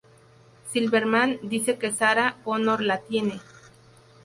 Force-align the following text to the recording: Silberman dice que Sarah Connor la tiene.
Silberman 0.71 1.37
dice 1.43 1.77
que 1.77 1.91
Sarah 1.91 2.37
Connor 2.43 2.81
la 2.81 3.01
tiene. 3.01 3.39